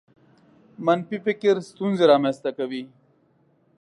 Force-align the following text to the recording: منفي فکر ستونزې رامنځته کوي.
منفي 0.85 1.17
فکر 1.25 1.55
ستونزې 1.69 2.05
رامنځته 2.11 2.49
کوي. 2.57 2.83